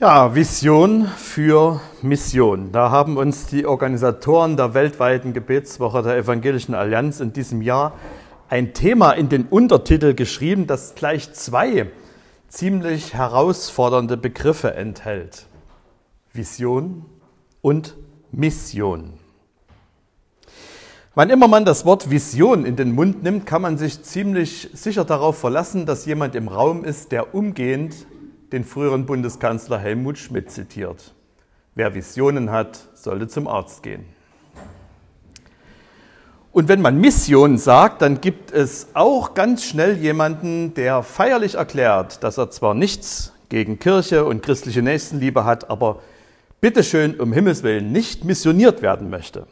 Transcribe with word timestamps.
Ja, 0.00 0.32
Vision 0.36 1.06
für 1.08 1.80
Mission. 2.02 2.70
Da 2.70 2.92
haben 2.92 3.16
uns 3.16 3.46
die 3.46 3.66
Organisatoren 3.66 4.56
der 4.56 4.72
weltweiten 4.72 5.32
Gebetswoche 5.32 6.02
der 6.02 6.16
Evangelischen 6.16 6.76
Allianz 6.76 7.18
in 7.18 7.32
diesem 7.32 7.62
Jahr 7.62 7.94
ein 8.48 8.74
Thema 8.74 9.10
in 9.10 9.28
den 9.28 9.46
Untertitel 9.46 10.14
geschrieben, 10.14 10.68
das 10.68 10.94
gleich 10.94 11.32
zwei 11.32 11.90
ziemlich 12.46 13.14
herausfordernde 13.14 14.16
Begriffe 14.16 14.72
enthält. 14.72 15.46
Vision 16.32 17.04
und 17.60 17.96
Mission. 18.30 19.14
Wann 21.16 21.28
immer 21.28 21.48
man 21.48 21.64
das 21.64 21.84
Wort 21.84 22.08
Vision 22.08 22.64
in 22.64 22.76
den 22.76 22.92
Mund 22.94 23.24
nimmt, 23.24 23.46
kann 23.46 23.62
man 23.62 23.76
sich 23.78 24.00
ziemlich 24.04 24.70
sicher 24.74 25.04
darauf 25.04 25.38
verlassen, 25.38 25.86
dass 25.86 26.06
jemand 26.06 26.36
im 26.36 26.46
Raum 26.46 26.84
ist, 26.84 27.10
der 27.10 27.34
umgehend 27.34 28.06
den 28.52 28.64
früheren 28.64 29.06
Bundeskanzler 29.06 29.78
Helmut 29.78 30.18
Schmidt 30.18 30.50
zitiert. 30.50 31.14
Wer 31.74 31.94
Visionen 31.94 32.50
hat, 32.50 32.88
sollte 32.94 33.28
zum 33.28 33.46
Arzt 33.46 33.82
gehen. 33.82 34.04
Und 36.50 36.66
wenn 36.68 36.80
man 36.80 36.98
Mission 36.98 37.58
sagt, 37.58 38.02
dann 38.02 38.20
gibt 38.20 38.50
es 38.50 38.88
auch 38.94 39.34
ganz 39.34 39.64
schnell 39.64 39.96
jemanden, 39.96 40.74
der 40.74 41.02
feierlich 41.02 41.54
erklärt, 41.54 42.24
dass 42.24 42.38
er 42.38 42.50
zwar 42.50 42.74
nichts 42.74 43.32
gegen 43.48 43.78
Kirche 43.78 44.24
und 44.24 44.42
christliche 44.42 44.82
Nächstenliebe 44.82 45.44
hat, 45.44 45.70
aber 45.70 46.00
bitteschön 46.60 47.20
um 47.20 47.32
Himmels 47.32 47.62
willen 47.62 47.92
nicht 47.92 48.24
missioniert 48.24 48.82
werden 48.82 49.10
möchte. 49.10 49.46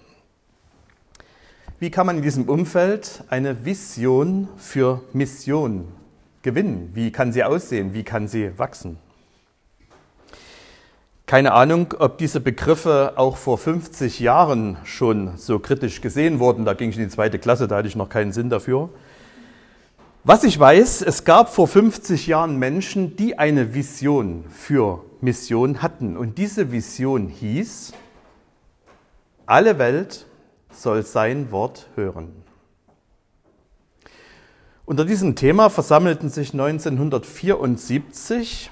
Wie 1.78 1.90
kann 1.90 2.06
man 2.06 2.16
in 2.16 2.22
diesem 2.22 2.48
Umfeld 2.48 3.22
eine 3.28 3.66
Vision 3.66 4.48
für 4.56 5.02
Mission 5.12 5.86
gewinnen? 6.46 6.90
Wie 6.94 7.10
kann 7.10 7.32
sie 7.32 7.42
aussehen? 7.42 7.92
Wie 7.92 8.04
kann 8.04 8.28
sie 8.28 8.56
wachsen? 8.56 8.98
Keine 11.26 11.52
Ahnung, 11.52 11.92
ob 11.98 12.18
diese 12.18 12.38
Begriffe 12.38 13.14
auch 13.16 13.36
vor 13.36 13.58
50 13.58 14.20
Jahren 14.20 14.76
schon 14.84 15.36
so 15.36 15.58
kritisch 15.58 16.00
gesehen 16.00 16.38
wurden. 16.38 16.64
Da 16.64 16.74
ging 16.74 16.90
ich 16.90 16.98
in 16.98 17.02
die 17.02 17.10
zweite 17.10 17.40
Klasse, 17.40 17.66
da 17.66 17.78
hatte 17.78 17.88
ich 17.88 17.96
noch 17.96 18.08
keinen 18.08 18.30
Sinn 18.32 18.48
dafür. 18.48 18.90
Was 20.22 20.44
ich 20.44 20.56
weiß, 20.56 21.02
es 21.02 21.24
gab 21.24 21.52
vor 21.52 21.66
50 21.66 22.28
Jahren 22.28 22.60
Menschen, 22.60 23.16
die 23.16 23.36
eine 23.36 23.74
Vision 23.74 24.44
für 24.48 25.04
Mission 25.20 25.82
hatten. 25.82 26.16
Und 26.16 26.38
diese 26.38 26.70
Vision 26.70 27.26
hieß, 27.26 27.92
alle 29.46 29.80
Welt 29.80 30.26
soll 30.70 31.02
sein 31.02 31.50
Wort 31.50 31.88
hören. 31.96 32.28
Unter 34.86 35.04
diesem 35.04 35.34
Thema 35.34 35.68
versammelten 35.68 36.30
sich 36.30 36.52
1974 36.52 38.70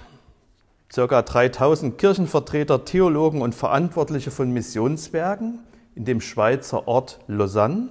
ca. 0.94 1.22
3000 1.22 1.98
Kirchenvertreter, 1.98 2.84
Theologen 2.84 3.42
und 3.42 3.52
Verantwortliche 3.52 4.30
von 4.30 4.52
Missionswerken 4.52 5.58
in 5.96 6.04
dem 6.04 6.20
Schweizer 6.20 6.86
Ort 6.86 7.18
Lausanne 7.26 7.88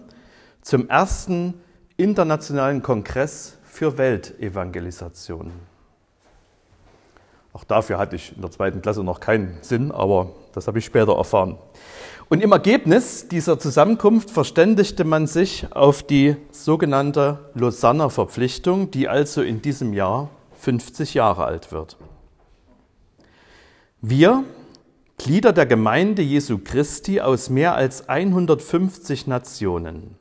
zum 0.62 0.88
ersten 0.88 1.56
internationalen 1.98 2.82
Kongress 2.82 3.58
für 3.66 3.98
Weltevangelisation. 3.98 5.52
Auch 7.52 7.66
dafür 7.66 7.98
hatte 7.98 8.16
ich 8.16 8.38
in 8.38 8.42
der 8.42 8.52
zweiten 8.52 8.82
Klasse 8.82 9.04
noch 9.04 9.20
keinen 9.20 9.58
Sinn, 9.60 9.92
aber 9.92 10.30
das 10.54 10.68
habe 10.68 10.80
ich 10.80 10.86
später 10.86 11.18
erfahren. 11.18 11.58
Und 12.34 12.42
im 12.42 12.52
Ergebnis 12.52 13.28
dieser 13.28 13.60
Zusammenkunft 13.60 14.32
verständigte 14.32 15.04
man 15.04 15.28
sich 15.28 15.68
auf 15.70 16.02
die 16.02 16.36
sogenannte 16.50 17.52
Lausanner 17.54 18.10
Verpflichtung, 18.10 18.90
die 18.90 19.08
also 19.08 19.44
in 19.44 19.62
diesem 19.62 19.94
Jahr 19.94 20.32
50 20.56 21.14
Jahre 21.14 21.46
alt 21.46 21.72
wird. 21.72 21.96
Wir, 24.02 24.44
Glieder 25.20 25.54
der 25.54 25.68
Gemeinde 25.68 26.24
Jesu 26.24 26.58
Christi 26.58 27.22
aus 27.22 27.52
mehr 27.52 27.76
als 27.76 28.10
150 28.10 29.28
Nationen, 29.28 30.16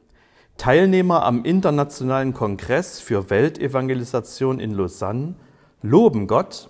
Teilnehmer 0.58 1.24
am 1.24 1.46
Internationalen 1.46 2.34
Kongress 2.34 3.00
für 3.00 3.30
Weltevangelisation 3.30 4.60
in 4.60 4.72
Lausanne, 4.72 5.36
loben 5.80 6.26
Gott, 6.26 6.68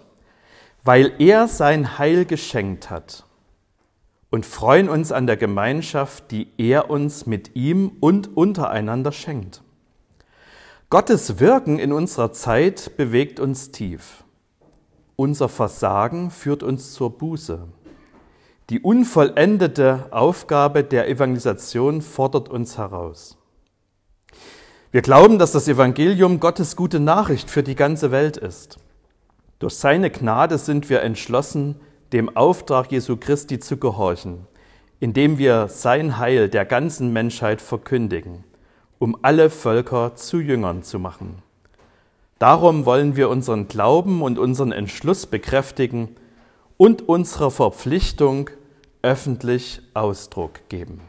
weil 0.85 1.15
er 1.19 1.49
sein 1.49 1.99
Heil 1.99 2.27
geschenkt 2.27 2.91
hat 2.91 3.25
und 4.33 4.47
freuen 4.47 4.89
uns 4.89 5.13
an 5.13 5.27
der 5.27 5.37
Gemeinschaft, 5.37 6.31
die 6.31 6.49
er 6.57 6.89
uns 6.89 7.27
mit 7.27 7.55
ihm 7.55 7.93
und 8.01 8.35
untereinander 8.35 9.13
schenkt. 9.13 9.63
Gottes 10.89 11.39
Wirken 11.39 11.79
in 11.79 11.93
unserer 11.93 12.33
Zeit 12.33 12.97
bewegt 12.97 13.41
uns 13.41 13.73
tief. 13.73 14.25
Unser 15.17 15.51
Versagen 15.51 16.31
führt 16.31 16.63
uns 16.63 16.95
zur 16.95 17.11
Buße. 17.19 17.69
Die 18.71 18.81
unvollendete 18.81 20.07
Aufgabe 20.13 20.83
der 20.83 21.11
Evangelisation 21.11 22.01
fordert 22.01 22.49
uns 22.49 22.79
heraus. 22.79 23.37
Wir 24.93 25.03
glauben, 25.03 25.39
dass 25.39 25.53
das 25.53 25.69
Evangelium 25.69 26.41
Gottes 26.41 26.75
gute 26.75 27.01
Nachricht 27.01 27.51
für 27.51 27.63
die 27.63 27.75
ganze 27.75 28.11
Welt 28.11 28.39
ist. 28.39 28.79
Durch 29.59 29.75
seine 29.75 30.11
Gnade 30.11 30.57
sind 30.57 30.89
wir 30.89 31.03
entschlossen, 31.03 31.79
dem 32.13 32.37
Auftrag 32.37 32.93
Jesu 32.93 33.17
Christi 33.17 33.59
zu 33.59 33.79
gehorchen, 33.79 34.47
indem 35.01 35.39
wir 35.39 35.69
sein 35.69 36.19
Heil 36.19 36.49
der 36.49 36.65
ganzen 36.65 37.13
Menschheit 37.13 37.61
verkündigen, 37.63 38.45
um 38.99 39.17
alle 39.23 39.51
Völker 39.51 40.15
zu 40.15 40.39
Jüngern 40.41 40.83
zu 40.83 40.99
machen. 40.99 41.43
Darum 42.39 42.87
wollen 42.87 43.17
wir 43.17 43.29
unseren 43.29 43.69
Glauben 43.69 44.21
und 44.21 44.39
unseren 44.39 44.73
Entschluss 44.73 45.27
bekräftigen 45.27 46.17
und 46.77 47.09
unserer 47.09 47.51
Verpflichtung 47.51 48.51
öffentlich 49.03 49.81
Ausdruck 49.95 50.69
geben. 50.69 51.01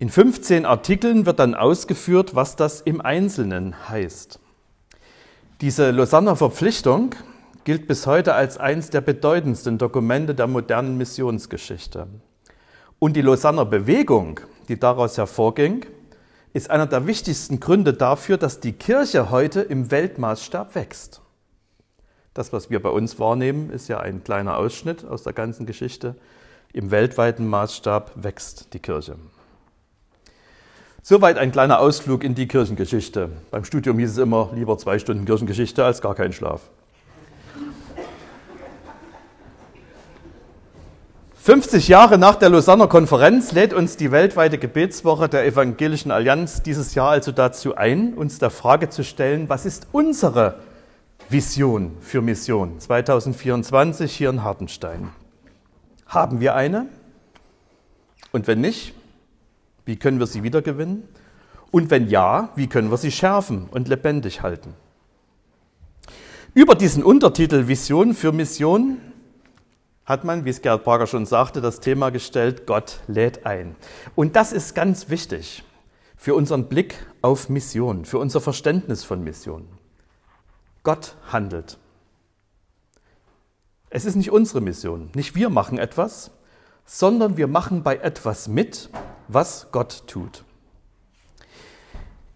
In 0.00 0.10
15 0.10 0.64
Artikeln 0.64 1.26
wird 1.26 1.40
dann 1.40 1.54
ausgeführt, 1.54 2.34
was 2.34 2.54
das 2.54 2.80
im 2.80 3.00
Einzelnen 3.00 3.88
heißt. 3.88 4.38
Diese 5.60 5.90
Lausanner 5.90 6.36
Verpflichtung 6.36 7.16
gilt 7.68 7.86
bis 7.86 8.06
heute 8.06 8.32
als 8.32 8.56
eines 8.56 8.88
der 8.88 9.02
bedeutendsten 9.02 9.76
Dokumente 9.76 10.34
der 10.34 10.46
modernen 10.46 10.96
Missionsgeschichte. 10.96 12.06
Und 12.98 13.14
die 13.14 13.20
Lausanner 13.20 13.66
Bewegung, 13.66 14.40
die 14.68 14.80
daraus 14.80 15.18
hervorging, 15.18 15.84
ist 16.54 16.70
einer 16.70 16.86
der 16.86 17.06
wichtigsten 17.06 17.60
Gründe 17.60 17.92
dafür, 17.92 18.38
dass 18.38 18.60
die 18.60 18.72
Kirche 18.72 19.30
heute 19.30 19.60
im 19.60 19.90
Weltmaßstab 19.90 20.74
wächst. 20.76 21.20
Das, 22.32 22.54
was 22.54 22.70
wir 22.70 22.80
bei 22.82 22.88
uns 22.88 23.18
wahrnehmen, 23.18 23.68
ist 23.68 23.88
ja 23.88 24.00
ein 24.00 24.24
kleiner 24.24 24.56
Ausschnitt 24.56 25.04
aus 25.04 25.24
der 25.24 25.34
ganzen 25.34 25.66
Geschichte. 25.66 26.14
Im 26.72 26.90
weltweiten 26.90 27.46
Maßstab 27.46 28.12
wächst 28.14 28.72
die 28.72 28.80
Kirche. 28.80 29.16
Soweit 31.02 31.36
ein 31.36 31.52
kleiner 31.52 31.80
Ausflug 31.80 32.24
in 32.24 32.34
die 32.34 32.48
Kirchengeschichte. 32.48 33.28
Beim 33.50 33.66
Studium 33.66 33.98
hieß 33.98 34.12
es 34.12 34.16
immer 34.16 34.52
lieber 34.54 34.78
zwei 34.78 34.98
Stunden 34.98 35.26
Kirchengeschichte 35.26 35.84
als 35.84 36.00
gar 36.00 36.14
kein 36.14 36.32
Schlaf. 36.32 36.70
50 41.48 41.88
Jahre 41.88 42.18
nach 42.18 42.34
der 42.34 42.50
Lausanner 42.50 42.88
Konferenz 42.88 43.52
lädt 43.52 43.72
uns 43.72 43.96
die 43.96 44.10
weltweite 44.10 44.58
Gebetswoche 44.58 45.30
der 45.30 45.46
Evangelischen 45.46 46.10
Allianz 46.10 46.62
dieses 46.62 46.94
Jahr 46.94 47.08
also 47.08 47.32
dazu 47.32 47.74
ein, 47.74 48.12
uns 48.12 48.38
der 48.38 48.50
Frage 48.50 48.90
zu 48.90 49.02
stellen, 49.02 49.48
was 49.48 49.64
ist 49.64 49.86
unsere 49.92 50.56
Vision 51.30 51.96
für 52.02 52.20
Mission 52.20 52.78
2024 52.78 54.14
hier 54.14 54.28
in 54.28 54.44
Hartenstein? 54.44 55.08
Haben 56.06 56.40
wir 56.40 56.54
eine? 56.54 56.84
Und 58.30 58.46
wenn 58.46 58.60
nicht, 58.60 58.92
wie 59.86 59.96
können 59.96 60.18
wir 60.18 60.26
sie 60.26 60.42
wiedergewinnen? 60.42 61.04
Und 61.70 61.90
wenn 61.90 62.10
ja, 62.10 62.50
wie 62.56 62.66
können 62.66 62.90
wir 62.90 62.98
sie 62.98 63.10
schärfen 63.10 63.68
und 63.70 63.88
lebendig 63.88 64.42
halten? 64.42 64.74
Über 66.52 66.74
diesen 66.74 67.02
Untertitel 67.02 67.68
Vision 67.68 68.12
für 68.12 68.32
Mission 68.32 68.98
hat 70.08 70.24
man, 70.24 70.46
wie 70.46 70.50
es 70.50 70.62
Gerhard 70.62 70.84
Parker 70.84 71.06
schon 71.06 71.26
sagte, 71.26 71.60
das 71.60 71.80
Thema 71.80 72.10
gestellt, 72.10 72.66
Gott 72.66 73.00
lädt 73.08 73.44
ein. 73.44 73.76
Und 74.14 74.36
das 74.36 74.52
ist 74.52 74.74
ganz 74.74 75.10
wichtig 75.10 75.62
für 76.16 76.34
unseren 76.34 76.66
Blick 76.66 77.06
auf 77.20 77.50
Mission, 77.50 78.06
für 78.06 78.18
unser 78.18 78.40
Verständnis 78.40 79.04
von 79.04 79.22
Mission. 79.22 79.68
Gott 80.82 81.14
handelt. 81.30 81.76
Es 83.90 84.06
ist 84.06 84.16
nicht 84.16 84.30
unsere 84.30 84.62
Mission, 84.62 85.10
nicht 85.14 85.34
wir 85.34 85.50
machen 85.50 85.76
etwas, 85.76 86.30
sondern 86.86 87.36
wir 87.36 87.46
machen 87.46 87.82
bei 87.82 87.96
etwas 87.96 88.48
mit, 88.48 88.88
was 89.28 89.68
Gott 89.72 90.04
tut. 90.06 90.42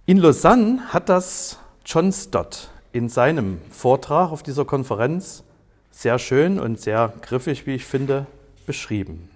In 0.04 0.18
Lausanne 0.18 0.92
hat 0.92 1.08
das 1.08 1.58
John 1.86 2.12
Stott 2.12 2.68
in 2.92 3.08
seinem 3.08 3.62
Vortrag 3.70 4.30
auf 4.30 4.42
dieser 4.42 4.66
Konferenz 4.66 5.42
sehr 5.92 6.18
schön 6.18 6.58
und 6.58 6.80
sehr 6.80 7.12
griffig, 7.20 7.66
wie 7.66 7.74
ich 7.74 7.84
finde, 7.84 8.26
beschrieben. 8.66 9.30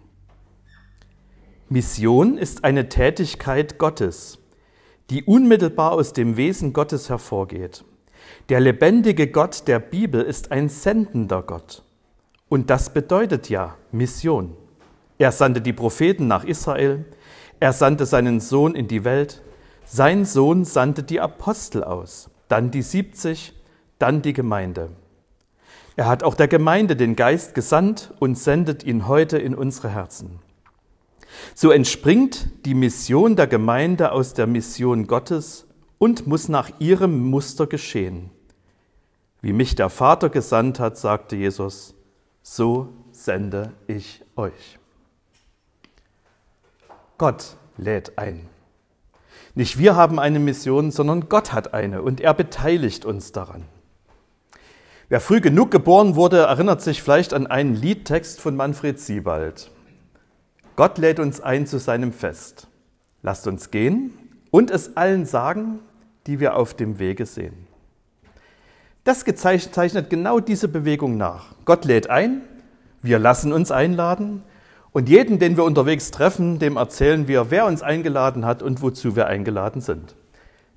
Mission 1.69 2.39
ist 2.39 2.65
eine 2.65 2.89
Tätigkeit 2.89 3.79
Gottes, 3.79 4.39
die 5.11 5.23
unmittelbar 5.23 5.93
aus 5.93 6.13
dem 6.13 6.37
Wesen 6.37 6.73
Gottes 6.73 7.09
hervorgeht. 7.09 7.85
Der 8.49 8.61
lebendige 8.61 9.29
Gott 9.29 9.69
der 9.69 9.79
Bibel 9.79 10.23
ist 10.23 10.51
ein 10.51 10.69
sendender 10.69 11.43
Gott. 11.43 11.83
Und 12.49 12.71
das 12.71 12.93
bedeutet 12.93 13.49
ja 13.51 13.77
Mission. 13.93 14.57
Er 15.19 15.33
sandte 15.33 15.61
die 15.61 15.73
Propheten 15.73 16.27
nach 16.27 16.45
Israel, 16.45 17.05
er 17.61 17.73
sandte 17.73 18.07
seinen 18.07 18.41
Sohn 18.41 18.75
in 18.75 18.89
die 18.89 19.05
Welt, 19.05 19.43
sein 19.85 20.25
Sohn 20.25 20.65
sandte 20.65 21.03
die 21.03 21.21
Apostel 21.21 21.85
aus, 21.85 22.31
dann 22.49 22.71
die 22.71 22.83
70, 22.83 23.55
dann 23.99 24.23
die 24.23 24.33
Gemeinde. 24.33 24.91
Er 25.97 26.07
hat 26.07 26.23
auch 26.23 26.35
der 26.35 26.47
Gemeinde 26.47 26.95
den 26.95 27.17
Geist 27.17 27.55
gesandt 27.55 28.13
und 28.21 28.39
sendet 28.39 28.85
ihn 28.85 29.09
heute 29.09 29.39
in 29.39 29.55
unsere 29.55 29.89
Herzen. 29.89 30.39
So 31.55 31.71
entspringt 31.71 32.49
die 32.67 32.75
Mission 32.75 33.35
der 33.35 33.47
Gemeinde 33.47 34.13
aus 34.13 34.35
der 34.35 34.47
Mission 34.47 35.07
Gottes 35.07 35.67
und 35.99 36.27
muss 36.27 36.49
nach 36.49 36.71
ihrem 36.79 37.25
Muster 37.31 37.67
geschehen. 37.67 38.31
Wie 39.41 39.55
mich 39.55 39.75
der 39.75 39.89
Vater 39.89 40.29
gesandt 40.29 40.81
hat, 40.81 40.99
sagte 40.99 41.37
Jesus, 41.37 41.95
so 42.43 42.89
sende 43.11 43.73
ich 43.87 44.23
euch. 44.37 44.79
Gott 47.17 47.57
lädt 47.79 48.19
ein. 48.19 48.49
Nicht 49.55 49.79
wir 49.79 49.97
haben 49.97 50.19
eine 50.19 50.39
Mission, 50.39 50.91
sondern 50.91 51.31
Gott 51.31 51.55
hat 51.55 51.73
eine 51.73 52.03
und 52.03 52.21
er 52.21 52.35
beteiligt 52.35 53.07
uns 53.07 53.33
daran. 53.33 53.65
Wer 55.09 55.21
früh 55.21 55.41
genug 55.41 55.71
geboren 55.71 56.17
wurde, 56.17 56.39
erinnert 56.39 56.83
sich 56.83 57.01
vielleicht 57.01 57.33
an 57.33 57.47
einen 57.47 57.77
Liedtext 57.77 58.41
von 58.41 58.57
Manfred 58.57 58.99
Siebald. 58.99 59.71
Gott 60.75 60.99
lädt 60.99 61.21
uns 61.21 61.41
ein 61.41 61.65
zu 61.69 61.79
seinem 61.79 62.13
Fest. 62.13 62.67
Lasst 63.23 63.47
uns 63.47 63.71
gehen 63.71 64.13
und 64.51 64.73
es 64.73 64.97
allen 64.97 65.25
sagen, 65.25 65.79
die 66.27 66.41
wir 66.41 66.57
auf 66.57 66.75
dem 66.75 66.99
Wege 66.99 67.25
sehen. 67.25 67.69
Das 69.05 69.25
zeichnet 69.25 70.11
genau 70.11 70.41
diese 70.41 70.67
Bewegung 70.67 71.17
nach. 71.17 71.55
Gott 71.65 71.85
lädt 71.85 72.11
ein, 72.11 72.41
wir 73.01 73.21
lassen 73.21 73.53
uns 73.53 73.71
einladen 73.71 74.43
und 74.91 75.09
jeden, 75.09 75.39
den 75.39 75.57
wir 75.57 75.63
unterwegs 75.63 76.11
treffen, 76.11 76.59
dem 76.59 76.77
erzählen 76.77 77.29
wir, 77.29 77.53
wer 77.53 77.67
uns 77.67 77.81
eingeladen 77.81 78.45
hat 78.45 78.61
und 78.61 78.83
wozu 78.83 79.15
wir 79.15 79.29
eingeladen 79.29 79.81
sind. 79.81 80.17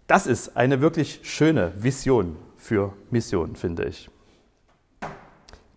Das 0.06 0.28
ist 0.28 0.56
eine 0.56 0.82
wirklich 0.82 1.22
schöne 1.24 1.72
Vision 1.82 2.36
für 2.58 2.94
Mission, 3.10 3.56
finde 3.56 3.86
ich. 3.86 4.08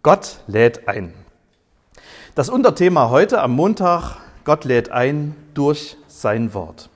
Gott 0.05 0.41
lädt 0.49 0.89
ein. 0.89 1.15
Das 2.35 2.49
Unterthema 2.49 3.11
heute 3.11 3.41
am 3.41 3.53
Montag, 3.53 4.17
Gott 4.43 4.65
lädt 4.65 4.91
ein 4.91 5.37
durch 5.55 5.97
sein 6.09 6.55
Wort. 6.55 6.91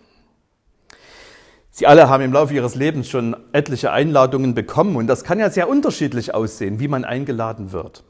Sie 1.70 1.86
alle 1.86 2.08
haben 2.08 2.24
im 2.24 2.32
Laufe 2.32 2.52
ihres 2.52 2.74
Lebens 2.74 3.08
schon 3.08 3.36
etliche 3.52 3.92
Einladungen 3.92 4.56
bekommen 4.56 4.96
und 4.96 5.06
das 5.06 5.22
kann 5.22 5.38
ja 5.38 5.50
sehr 5.50 5.68
unterschiedlich 5.68 6.34
aussehen, 6.34 6.80
wie 6.80 6.88
man 6.88 7.04
eingeladen 7.04 7.70
wird. 7.70 8.02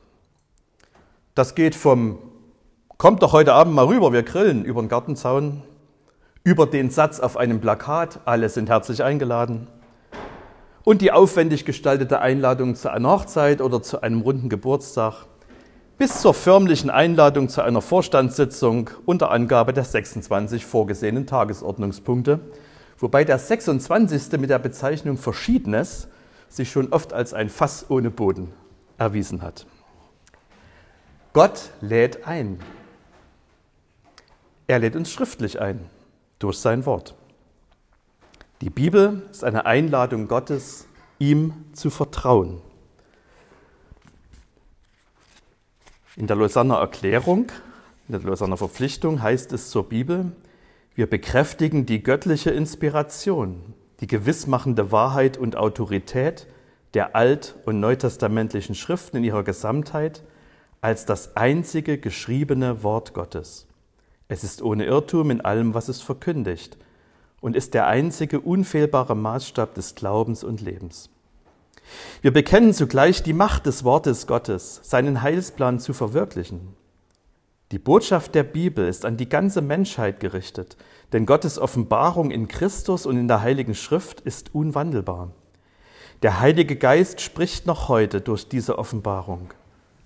Das 1.34 1.54
geht 1.54 1.74
vom 1.74 2.18
Kommt 2.96 3.22
doch 3.22 3.34
heute 3.34 3.52
Abend 3.52 3.74
mal 3.74 3.84
rüber, 3.84 4.14
wir 4.14 4.22
grillen 4.22 4.64
über 4.64 4.80
den 4.80 4.88
Gartenzaun, 4.88 5.62
über 6.42 6.64
den 6.64 6.88
Satz 6.88 7.20
auf 7.20 7.36
einem 7.36 7.60
Plakat, 7.60 8.20
alle 8.24 8.48
sind 8.48 8.70
herzlich 8.70 9.02
eingeladen, 9.02 9.68
und 10.86 11.02
die 11.02 11.10
aufwendig 11.10 11.64
gestaltete 11.64 12.20
Einladung 12.20 12.76
zu 12.76 12.92
einer 12.92 13.10
Hochzeit 13.10 13.60
oder 13.60 13.82
zu 13.82 14.02
einem 14.02 14.20
runden 14.20 14.48
Geburtstag 14.48 15.26
bis 15.98 16.20
zur 16.20 16.32
förmlichen 16.32 16.90
Einladung 16.90 17.48
zu 17.48 17.60
einer 17.60 17.82
Vorstandssitzung 17.82 18.90
unter 19.04 19.32
Angabe 19.32 19.72
der 19.72 19.82
26 19.82 20.64
vorgesehenen 20.64 21.26
Tagesordnungspunkte, 21.26 22.38
wobei 22.98 23.24
der 23.24 23.40
26. 23.40 24.38
mit 24.38 24.48
der 24.48 24.60
Bezeichnung 24.60 25.16
Verschiedenes 25.16 26.06
sich 26.48 26.70
schon 26.70 26.92
oft 26.92 27.12
als 27.12 27.34
ein 27.34 27.48
Fass 27.48 27.86
ohne 27.88 28.12
Boden 28.12 28.52
erwiesen 28.96 29.42
hat. 29.42 29.66
Gott 31.32 31.70
lädt 31.80 32.28
ein. 32.28 32.60
Er 34.68 34.78
lädt 34.78 34.94
uns 34.94 35.10
schriftlich 35.10 35.60
ein 35.60 35.80
durch 36.38 36.58
sein 36.58 36.86
Wort. 36.86 37.16
Die 38.62 38.70
Bibel 38.70 39.22
ist 39.30 39.44
eine 39.44 39.66
Einladung 39.66 40.28
Gottes, 40.28 40.86
ihm 41.18 41.52
zu 41.74 41.90
vertrauen. 41.90 42.62
In 46.16 46.26
der 46.26 46.36
Lausanner 46.36 46.76
Erklärung, 46.76 47.52
in 48.08 48.12
der 48.12 48.20
Lausanner 48.22 48.56
Verpflichtung 48.56 49.20
heißt 49.20 49.52
es 49.52 49.68
zur 49.68 49.90
Bibel, 49.90 50.32
wir 50.94 51.06
bekräftigen 51.06 51.84
die 51.84 52.02
göttliche 52.02 52.48
Inspiration, 52.48 53.74
die 54.00 54.06
gewissmachende 54.06 54.90
Wahrheit 54.90 55.36
und 55.36 55.56
Autorität 55.56 56.46
der 56.94 57.14
alt- 57.14 57.56
und 57.66 57.78
neutestamentlichen 57.78 58.74
Schriften 58.74 59.18
in 59.18 59.24
ihrer 59.24 59.42
Gesamtheit 59.42 60.22
als 60.80 61.04
das 61.04 61.36
einzige 61.36 61.98
geschriebene 61.98 62.82
Wort 62.82 63.12
Gottes. 63.12 63.66
Es 64.28 64.44
ist 64.44 64.62
ohne 64.62 64.86
Irrtum 64.86 65.30
in 65.30 65.42
allem, 65.42 65.74
was 65.74 65.88
es 65.88 66.00
verkündigt 66.00 66.78
und 67.46 67.54
ist 67.54 67.74
der 67.74 67.86
einzige 67.86 68.40
unfehlbare 68.40 69.14
Maßstab 69.14 69.72
des 69.74 69.94
Glaubens 69.94 70.42
und 70.42 70.60
Lebens. 70.60 71.10
Wir 72.20 72.32
bekennen 72.32 72.74
zugleich 72.74 73.22
die 73.22 73.34
Macht 73.34 73.66
des 73.66 73.84
Wortes 73.84 74.26
Gottes, 74.26 74.80
seinen 74.82 75.22
Heilsplan 75.22 75.78
zu 75.78 75.92
verwirklichen. 75.92 76.74
Die 77.70 77.78
Botschaft 77.78 78.34
der 78.34 78.42
Bibel 78.42 78.88
ist 78.88 79.04
an 79.04 79.16
die 79.16 79.28
ganze 79.28 79.62
Menschheit 79.62 80.18
gerichtet, 80.18 80.76
denn 81.12 81.24
Gottes 81.24 81.60
Offenbarung 81.60 82.32
in 82.32 82.48
Christus 82.48 83.06
und 83.06 83.16
in 83.16 83.28
der 83.28 83.42
Heiligen 83.42 83.76
Schrift 83.76 84.20
ist 84.22 84.52
unwandelbar. 84.52 85.30
Der 86.22 86.40
Heilige 86.40 86.74
Geist 86.74 87.20
spricht 87.20 87.64
noch 87.64 87.86
heute 87.86 88.20
durch 88.20 88.48
diese 88.48 88.76
Offenbarung. 88.76 89.54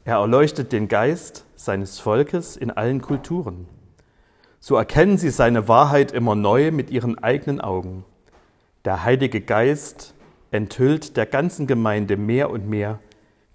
Er 0.04 0.16
erleuchtet 0.16 0.72
den 0.72 0.88
Geist 0.88 1.46
seines 1.56 2.00
Volkes 2.00 2.58
in 2.58 2.70
allen 2.70 3.00
Kulturen. 3.00 3.66
So 4.62 4.76
erkennen 4.76 5.16
sie 5.16 5.30
seine 5.30 5.68
Wahrheit 5.68 6.12
immer 6.12 6.34
neu 6.34 6.70
mit 6.70 6.90
ihren 6.90 7.18
eigenen 7.18 7.62
Augen. 7.62 8.04
Der 8.84 9.04
Heilige 9.04 9.40
Geist 9.40 10.14
enthüllt 10.50 11.16
der 11.16 11.24
ganzen 11.24 11.66
Gemeinde 11.66 12.18
mehr 12.18 12.50
und 12.50 12.68
mehr 12.68 12.98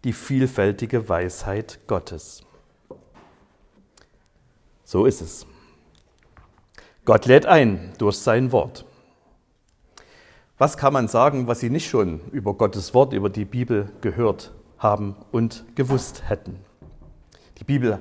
die 0.03 0.13
vielfältige 0.13 1.07
Weisheit 1.07 1.79
Gottes. 1.87 2.43
So 4.83 5.05
ist 5.05 5.21
es. 5.21 5.45
Gott 7.05 7.27
lädt 7.27 7.45
ein 7.45 7.93
durch 7.99 8.17
sein 8.17 8.51
Wort. 8.51 8.85
Was 10.57 10.77
kann 10.77 10.93
man 10.93 11.07
sagen, 11.07 11.47
was 11.47 11.59
Sie 11.59 11.69
nicht 11.69 11.87
schon 11.87 12.19
über 12.31 12.55
Gottes 12.55 12.93
Wort, 12.95 13.13
über 13.13 13.29
die 13.29 13.45
Bibel 13.45 13.91
gehört 14.01 14.53
haben 14.79 15.15
und 15.31 15.65
gewusst 15.75 16.29
hätten? 16.29 16.59
Die 17.59 17.63
Bibel 17.63 17.99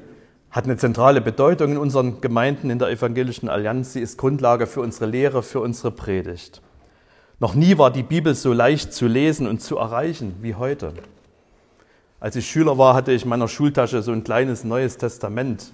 hat 0.54 0.66
eine 0.66 0.76
zentrale 0.76 1.20
Bedeutung 1.20 1.72
in 1.72 1.78
unseren 1.78 2.20
Gemeinden 2.20 2.70
in 2.70 2.78
der 2.78 2.88
Evangelischen 2.88 3.48
Allianz. 3.48 3.92
Sie 3.92 4.00
ist 4.00 4.18
Grundlage 4.18 4.68
für 4.68 4.82
unsere 4.82 5.06
Lehre, 5.06 5.42
für 5.42 5.58
unsere 5.58 5.90
Predigt. 5.90 6.62
Noch 7.40 7.56
nie 7.56 7.76
war 7.76 7.90
die 7.90 8.04
Bibel 8.04 8.36
so 8.36 8.52
leicht 8.52 8.92
zu 8.92 9.08
lesen 9.08 9.48
und 9.48 9.60
zu 9.60 9.78
erreichen 9.78 10.36
wie 10.42 10.54
heute. 10.54 10.92
Als 12.20 12.36
ich 12.36 12.46
Schüler 12.46 12.78
war, 12.78 12.94
hatte 12.94 13.10
ich 13.10 13.24
in 13.24 13.30
meiner 13.30 13.48
Schultasche 13.48 14.00
so 14.00 14.12
ein 14.12 14.22
kleines 14.22 14.62
Neues 14.62 14.96
Testament, 14.96 15.72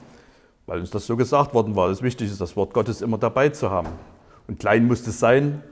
weil 0.65 0.81
uns 0.81 0.89
das 0.89 1.07
so 1.07 1.15
gesagt 1.15 1.53
worden 1.53 1.77
war. 1.77 1.91
Es 1.91 2.01
wichtig 2.01 2.31
ist, 2.31 2.41
das 2.41 2.57
Wort 2.57 2.73
Gottes 2.73 3.03
immer 3.03 3.19
dabei 3.19 3.51
zu 3.51 3.71
haben. 3.71 3.91
Und 4.49 4.61
klein 4.61 4.87
musste 4.87 5.11
es 5.11 5.21
sein. 5.21 5.63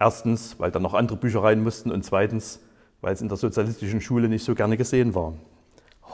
Erstens, 0.00 0.58
weil 0.58 0.70
da 0.70 0.80
noch 0.80 0.94
andere 0.94 1.18
Bücher 1.18 1.42
rein 1.42 1.62
mussten 1.62 1.92
und 1.92 2.02
zweitens, 2.02 2.60
weil 3.02 3.12
es 3.12 3.20
in 3.20 3.28
der 3.28 3.36
sozialistischen 3.36 4.00
Schule 4.00 4.30
nicht 4.30 4.42
so 4.42 4.54
gerne 4.54 4.78
gesehen 4.78 5.14
war. 5.14 5.34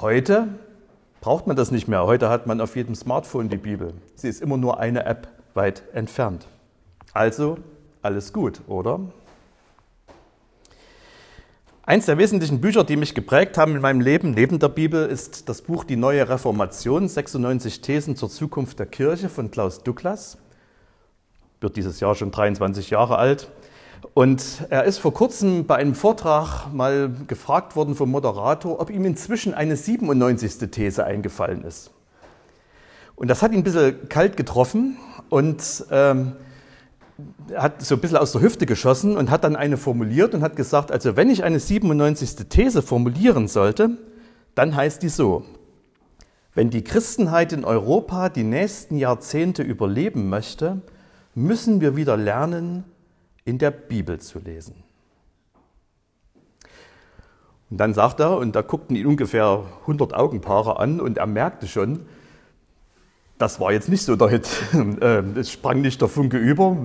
Heute 0.00 0.48
braucht 1.20 1.46
man 1.46 1.56
das 1.56 1.70
nicht 1.70 1.88
mehr. 1.88 2.04
Heute 2.06 2.28
hat 2.28 2.46
man 2.46 2.60
auf 2.60 2.76
jedem 2.76 2.94
Smartphone 2.94 3.48
die 3.48 3.56
Bibel. 3.56 3.94
Sie 4.14 4.28
ist 4.28 4.40
immer 4.40 4.56
nur 4.56 4.80
eine 4.80 5.04
App 5.04 5.28
weit 5.54 5.82
entfernt. 5.92 6.46
Also 7.12 7.58
alles 8.02 8.32
gut, 8.32 8.60
oder? 8.66 9.00
Eins 11.82 12.06
der 12.06 12.18
wesentlichen 12.18 12.60
Bücher, 12.60 12.84
die 12.84 12.96
mich 12.96 13.14
geprägt 13.14 13.58
haben 13.58 13.74
in 13.74 13.82
meinem 13.82 14.00
Leben 14.00 14.30
neben 14.30 14.58
der 14.60 14.68
Bibel, 14.68 15.06
ist 15.06 15.48
das 15.48 15.62
Buch 15.62 15.82
Die 15.84 15.96
neue 15.96 16.28
Reformation, 16.28 17.08
96 17.08 17.80
Thesen 17.80 18.16
zur 18.16 18.30
Zukunft 18.30 18.78
der 18.78 18.86
Kirche 18.86 19.28
von 19.28 19.50
Klaus 19.50 19.82
Douglas. 19.82 20.38
Wird 21.60 21.76
dieses 21.76 22.00
Jahr 22.00 22.14
schon 22.14 22.30
23 22.30 22.90
Jahre 22.90 23.18
alt. 23.18 23.50
Und 24.14 24.66
er 24.70 24.84
ist 24.84 24.98
vor 24.98 25.14
kurzem 25.14 25.66
bei 25.66 25.76
einem 25.76 25.94
Vortrag 25.94 26.72
mal 26.72 27.10
gefragt 27.26 27.76
worden 27.76 27.94
vom 27.94 28.10
Moderator, 28.10 28.80
ob 28.80 28.90
ihm 28.90 29.04
inzwischen 29.04 29.54
eine 29.54 29.76
97. 29.76 30.70
These 30.70 31.04
eingefallen 31.04 31.64
ist. 31.64 31.90
Und 33.16 33.28
das 33.28 33.42
hat 33.42 33.52
ihn 33.52 33.58
ein 33.58 33.64
bisschen 33.64 34.08
kalt 34.08 34.36
getroffen 34.36 34.96
und 35.28 35.62
ähm, 35.90 36.32
hat 37.54 37.82
so 37.82 37.96
ein 37.96 38.00
bisschen 38.00 38.16
aus 38.16 38.32
der 38.32 38.40
Hüfte 38.40 38.66
geschossen 38.66 39.16
und 39.16 39.30
hat 39.30 39.44
dann 39.44 39.56
eine 39.56 39.76
formuliert 39.76 40.34
und 40.34 40.42
hat 40.42 40.56
gesagt, 40.56 40.90
also 40.90 41.16
wenn 41.16 41.30
ich 41.30 41.44
eine 41.44 41.60
97. 41.60 42.48
These 42.48 42.82
formulieren 42.82 43.48
sollte, 43.48 43.98
dann 44.54 44.74
heißt 44.74 45.02
die 45.02 45.08
so, 45.08 45.44
wenn 46.54 46.70
die 46.70 46.82
Christenheit 46.82 47.52
in 47.52 47.64
Europa 47.64 48.28
die 48.28 48.42
nächsten 48.42 48.96
Jahrzehnte 48.96 49.62
überleben 49.62 50.28
möchte, 50.28 50.80
müssen 51.34 51.80
wir 51.80 51.96
wieder 51.96 52.16
lernen, 52.16 52.84
in 53.44 53.58
der 53.58 53.70
Bibel 53.70 54.20
zu 54.20 54.38
lesen. 54.38 54.82
Und 57.70 57.78
dann 57.78 57.94
sagt 57.94 58.20
er, 58.20 58.36
und 58.36 58.56
da 58.56 58.62
guckten 58.62 58.96
ihn 58.96 59.06
ungefähr 59.06 59.64
100 59.82 60.12
Augenpaare 60.12 60.78
an 60.78 61.00
und 61.00 61.18
er 61.18 61.26
merkte 61.26 61.68
schon, 61.68 62.06
das 63.38 63.58
war 63.60 63.72
jetzt 63.72 63.88
nicht 63.88 64.02
so 64.02 64.16
der 64.16 64.28
Hit. 64.28 64.48
Ähm, 65.00 65.36
es 65.36 65.50
sprang 65.50 65.80
nicht 65.80 66.00
der 66.00 66.08
Funke 66.08 66.36
über, 66.36 66.76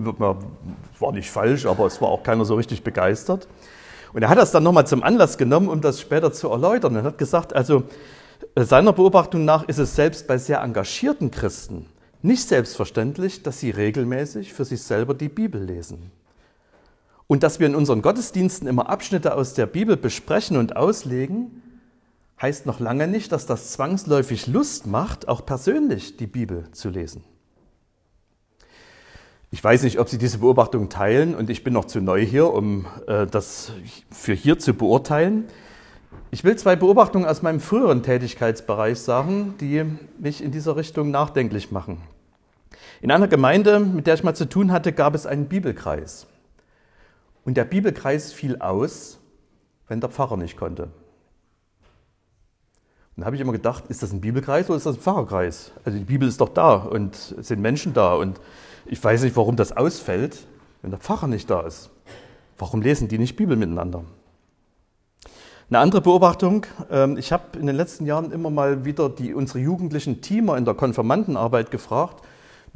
war 1.00 1.12
nicht 1.12 1.30
falsch, 1.30 1.66
aber 1.66 1.86
es 1.86 2.02
war 2.02 2.10
auch 2.10 2.24
keiner 2.24 2.46
so 2.46 2.56
richtig 2.56 2.84
begeistert. 2.84 3.48
Und 4.14 4.24
er 4.24 4.30
hat 4.30 4.38
das 4.38 4.52
dann 4.52 4.64
nochmal 4.64 4.88
zum 4.88 5.04
Anlass 5.04 5.38
genommen, 5.38 5.68
um 5.68 5.82
das 5.82 6.00
später 6.00 6.32
zu 6.32 6.50
erläutern. 6.50 6.96
Er 6.96 7.04
hat 7.04 7.18
gesagt, 7.18 7.54
also 7.54 7.84
seiner 8.56 8.94
Beobachtung 8.94 9.44
nach 9.44 9.68
ist 9.68 9.80
es 9.80 9.96
selbst 9.96 10.28
bei 10.28 10.38
sehr 10.38 10.62
engagierten 10.62 11.32
Christen 11.32 11.88
nicht 12.26 12.48
selbstverständlich, 12.48 13.44
dass 13.44 13.60
sie 13.60 13.70
regelmäßig 13.70 14.54
für 14.54 14.66
sich 14.66 14.82
selber 14.82 15.14
die 15.14 15.30
Bibel 15.30 15.64
lesen. 15.64 16.12
Und 17.28 17.44
dass 17.44 17.60
wir 17.60 17.68
in 17.68 17.76
unseren 17.76 18.02
Gottesdiensten 18.02 18.68
immer 18.68 18.90
Abschnitte 18.90 19.34
aus 19.34 19.54
der 19.54 19.66
Bibel 19.66 19.98
besprechen 19.98 20.58
und 20.58 20.76
auslegen, 20.76 21.62
heißt 22.42 22.66
noch 22.66 22.80
lange 22.80 23.08
nicht, 23.08 23.32
dass 23.32 23.46
das 23.46 23.72
zwangsläufig 23.72 24.48
Lust 24.48 24.86
macht, 24.86 25.28
auch 25.28 25.46
persönlich 25.46 26.18
die 26.18 26.28
Bibel 26.28 26.72
zu 26.72 26.90
lesen. 26.90 27.24
Ich 29.52 29.64
weiß 29.64 29.84
nicht, 29.84 30.00
ob 30.00 30.10
Sie 30.10 30.18
diese 30.18 30.40
Beobachtung 30.40 30.90
teilen 30.90 31.34
und 31.34 31.50
ich 31.50 31.64
bin 31.64 31.74
noch 31.74 31.86
zu 31.86 32.02
neu 32.02 32.26
hier, 32.26 32.52
um 32.54 32.86
äh, 33.08 33.26
das 33.26 33.72
für 34.12 34.34
hier 34.34 34.60
zu 34.60 34.74
beurteilen. 34.74 35.46
Ich 36.30 36.44
will 36.44 36.58
zwei 36.58 36.76
Beobachtungen 36.76 37.26
aus 37.26 37.42
meinem 37.42 37.62
früheren 37.62 38.04
Tätigkeitsbereich 38.04 39.00
sagen, 39.00 39.56
die 39.62 39.86
mich 40.20 40.44
in 40.44 40.52
dieser 40.52 40.76
Richtung 40.76 41.10
nachdenklich 41.10 41.72
machen. 41.72 42.02
In 43.02 43.12
einer 43.12 43.30
Gemeinde, 43.30 43.80
mit 43.80 44.08
der 44.08 44.16
ich 44.16 44.24
mal 44.24 44.36
zu 44.36 44.50
tun 44.50 44.72
hatte, 44.72 44.92
gab 44.92 45.16
es 45.16 45.26
einen 45.26 45.46
Bibelkreis. 45.46 46.28
Und 47.46 47.56
der 47.56 47.64
Bibelkreis 47.64 48.34
fiel 48.34 48.58
aus, 48.58 49.20
wenn 49.88 50.02
der 50.02 50.10
Pfarrer 50.10 50.36
nicht 50.36 50.58
konnte. 50.58 50.90
Und 53.16 53.22
da 53.22 53.26
habe 53.28 53.36
ich 53.38 53.42
immer 53.42 53.54
gedacht, 53.54 53.86
ist 53.88 54.04
das 54.04 54.12
ein 54.12 54.20
Bibelkreis 54.20 54.68
oder 54.68 54.76
ist 54.78 54.86
das 54.86 54.98
ein 54.98 55.02
Pfarrerkreis? 55.02 55.72
Also 55.86 55.98
die 55.98 56.04
Bibel 56.04 56.28
ist 56.28 56.42
doch 56.42 56.50
da 56.50 56.74
und 56.74 57.16
es 57.16 57.48
sind 57.48 57.62
Menschen 57.62 57.94
da 57.94 58.16
und 58.16 58.42
ich 58.86 59.02
weiß 59.02 59.24
nicht, 59.24 59.38
warum 59.38 59.56
das 59.56 59.72
ausfällt, 59.72 60.46
wenn 60.82 60.92
der 60.92 61.00
Pfarrer 61.00 61.28
nicht 61.28 61.50
da 61.50 61.62
ist. 61.62 61.92
Warum 62.58 62.82
lesen 62.82 63.08
die 63.08 63.18
nicht 63.18 63.36
Bibel 63.36 63.56
miteinander? 63.56 64.04
Eine 65.70 65.80
andere 65.80 66.02
Beobachtung, 66.02 66.66
ähm, 66.92 67.18
ich 67.18 67.32
habe 67.32 67.58
in 67.58 67.68
den 67.68 67.76
letzten 67.76 68.06
Jahren 68.06 68.32
immer 68.32 68.50
mal 68.50 68.86
wieder 68.86 69.10
die, 69.10 69.34
unsere 69.34 69.60
jugendlichen 69.60 70.22
Teamer 70.22 70.58
in 70.58 70.66
der 70.66 70.74
Konfirmandenarbeit 70.74 71.72
gefragt, 71.72 72.24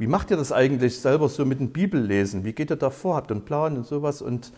wie 0.00 0.08
macht 0.08 0.32
ihr 0.32 0.36
das 0.36 0.50
eigentlich 0.50 0.98
selber 0.98 1.28
so 1.28 1.44
mit 1.44 1.60
dem 1.60 1.70
Bibellesen? 1.70 2.44
Wie 2.44 2.52
geht 2.52 2.70
ihr 2.70 2.76
da 2.76 2.90
vor? 2.90 3.14
Habt 3.14 3.30
ihr 3.30 3.36
einen 3.36 3.44
Plan 3.44 3.76
und 3.76 3.86
sowas? 3.86 4.20
Und 4.22 4.52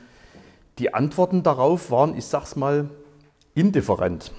die 0.78 0.94
Antworten 0.94 1.42
darauf 1.42 1.90
waren, 1.90 2.16
ich 2.16 2.25
sag's 2.25 2.56
mal, 2.56 2.88
indifferent 3.54 4.32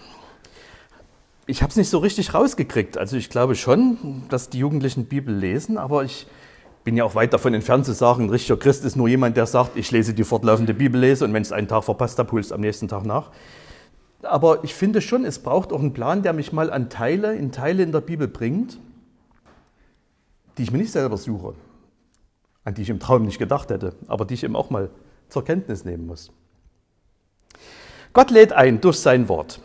ich 1.46 1.62
habe 1.62 1.70
es 1.72 1.76
nicht 1.76 1.90
so 1.90 1.98
richtig 1.98 2.34
rausgekriegt. 2.34 2.98
Also 2.98 3.18
ich 3.18 3.30
glaube 3.30 3.56
schon, 3.56 4.24
dass 4.30 4.50
die 4.50 4.60
Jugendlichen 4.60 5.06
Bibel 5.06 5.36
lesen, 5.36 5.78
aber 5.78 6.04
ich 6.04 6.28
bin 6.84 6.98
ja 6.98 7.04
auch 7.04 7.16
weit 7.16 7.34
davon 7.34 7.54
entfernt 7.54 7.86
zu 7.86 7.94
sagen, 7.94 8.26
ein 8.26 8.30
richtiger 8.30 8.58
Christ 8.58 8.84
ist 8.86 8.96
nur 8.96 9.08
jemand, 9.08 9.38
der 9.38 9.46
sagt, 9.46 9.78
ich 9.78 9.92
lese 9.92 10.14
die 10.14 10.24
fortlaufende 10.24 10.74
Bibellese 10.74 11.26
und 11.26 11.34
wenn 11.34 11.42
ich 11.42 11.50
es 11.50 11.54
einen 11.54 11.68
Tag 11.68 11.84
verpasst 11.84 12.20
habe, 12.20 12.32
hole 12.32 12.42
ich 12.42 12.48
es 12.48 12.52
am 12.52 12.62
nächsten 12.62 12.88
Tag 12.88 13.06
nach. 13.06 13.32
Aber 14.22 14.64
ich 14.64 14.74
finde 14.74 15.02
schon, 15.02 15.26
es 15.26 15.40
braucht 15.40 15.74
auch 15.74 15.80
einen 15.80 15.94
Plan, 15.94 16.24
der 16.24 16.34
mich 16.34 16.54
mal 16.54 16.72
an 16.72 16.90
Teile, 16.90 17.36
in 17.36 17.52
Teile 17.52 17.84
in 17.84 17.92
der 17.92 18.02
Bibel 18.02 18.28
bringt, 18.28 18.80
die 20.58 20.64
ich 20.64 20.72
mir 20.72 20.78
nicht 20.78 20.92
selber 20.92 21.18
suche, 21.18 21.54
an 22.64 22.74
die 22.74 22.82
ich 22.82 22.90
im 22.90 23.00
Traum 23.00 23.26
nicht 23.26 23.40
gedacht 23.40 23.70
hätte, 23.70 23.96
aber 24.08 24.26
die 24.26 24.36
ich 24.36 24.44
eben 24.44 24.56
auch 24.56 24.70
mal 24.70 24.90
zur 25.30 25.44
Kenntnis 25.44 25.86
nehmen 25.86 26.06
muss. 26.06 26.32
Gott 28.14 28.30
lädt 28.30 28.54
ein 28.54 28.80
durch 28.80 29.00
sein 29.00 29.28
Wort. 29.28 29.60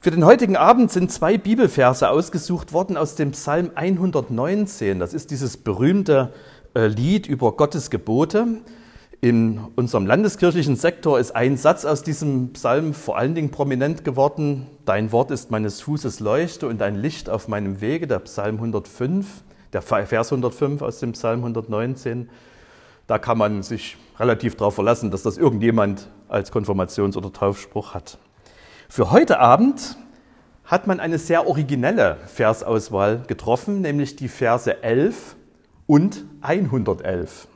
Für 0.00 0.10
den 0.10 0.24
heutigen 0.24 0.56
Abend 0.56 0.92
sind 0.92 1.10
zwei 1.10 1.38
Bibelverse 1.38 2.08
ausgesucht 2.08 2.72
worden 2.72 2.96
aus 2.96 3.16
dem 3.16 3.32
Psalm 3.32 3.72
119. 3.74 5.00
Das 5.00 5.12
ist 5.12 5.30
dieses 5.30 5.56
berühmte 5.56 6.32
äh, 6.74 6.86
Lied 6.86 7.26
über 7.26 7.52
Gottes 7.56 7.90
Gebote. 7.90 8.46
In 9.20 9.58
unserem 9.74 10.06
landeskirchlichen 10.06 10.76
Sektor 10.76 11.18
ist 11.18 11.34
ein 11.34 11.56
Satz 11.56 11.84
aus 11.84 12.04
diesem 12.04 12.52
Psalm 12.52 12.94
vor 12.94 13.18
allen 13.18 13.34
Dingen 13.34 13.50
prominent 13.50 14.04
geworden. 14.04 14.68
Dein 14.84 15.10
Wort 15.10 15.32
ist 15.32 15.50
meines 15.50 15.80
Fußes 15.80 16.20
Leuchte 16.20 16.68
und 16.68 16.80
ein 16.82 16.94
Licht 16.94 17.28
auf 17.28 17.48
meinem 17.48 17.80
Wege, 17.80 18.06
der 18.06 18.20
Psalm 18.20 18.56
105, 18.56 19.42
der 19.72 19.82
Vers 19.82 20.30
105 20.30 20.82
aus 20.82 21.00
dem 21.00 21.12
Psalm 21.12 21.40
119. 21.40 22.30
Da 23.08 23.18
kann 23.18 23.38
man 23.38 23.64
sich 23.64 23.96
relativ 24.20 24.54
darauf 24.54 24.76
verlassen, 24.76 25.10
dass 25.10 25.24
das 25.24 25.36
irgendjemand 25.36 26.08
als 26.28 26.52
Konfirmations- 26.52 27.16
oder 27.16 27.32
Taufspruch 27.32 27.94
hat. 27.94 28.18
Für 28.88 29.10
heute 29.10 29.40
Abend 29.40 29.96
hat 30.64 30.86
man 30.86 31.00
eine 31.00 31.18
sehr 31.18 31.48
originelle 31.48 32.18
Versauswahl 32.26 33.24
getroffen, 33.26 33.80
nämlich 33.80 34.14
die 34.14 34.28
Verse 34.28 34.80
11 34.80 35.34
und 35.88 36.24
111. 36.40 37.48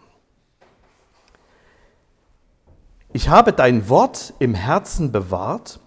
Ich 3.14 3.28
habe 3.28 3.52
dein 3.52 3.88
Wort 3.88 4.32
im 4.38 4.54
Herzen 4.54 5.12
bewahrt, 5.12 5.80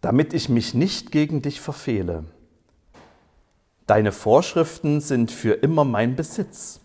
damit 0.00 0.32
ich 0.34 0.48
mich 0.48 0.74
nicht 0.74 1.10
gegen 1.10 1.42
dich 1.42 1.60
verfehle. 1.60 2.24
Deine 3.86 4.12
Vorschriften 4.12 5.00
sind 5.00 5.30
für 5.30 5.54
immer 5.54 5.84
mein 5.84 6.16
Besitz, 6.16 6.80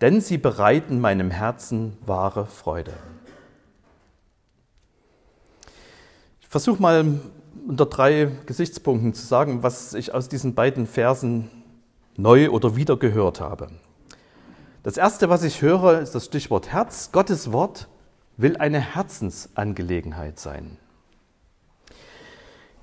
denn 0.00 0.20
sie 0.20 0.38
bereiten 0.38 1.00
meinem 1.00 1.30
Herzen 1.30 1.96
wahre 2.06 2.46
Freude. 2.46 2.92
versuche 6.52 6.82
mal 6.82 7.18
unter 7.66 7.86
drei 7.86 8.30
Gesichtspunkten 8.44 9.14
zu 9.14 9.24
sagen, 9.24 9.62
was 9.62 9.94
ich 9.94 10.12
aus 10.12 10.28
diesen 10.28 10.54
beiden 10.54 10.86
Versen 10.86 11.50
neu 12.18 12.50
oder 12.50 12.76
wieder 12.76 12.98
gehört 12.98 13.40
habe. 13.40 13.70
Das 14.82 14.98
erste, 14.98 15.30
was 15.30 15.44
ich 15.44 15.62
höre, 15.62 16.00
ist 16.00 16.14
das 16.14 16.26
Stichwort 16.26 16.70
Herz. 16.70 17.10
Gottes 17.10 17.52
Wort 17.52 17.88
will 18.36 18.56
eine 18.56 18.80
Herzensangelegenheit 18.80 20.38
sein. 20.38 20.78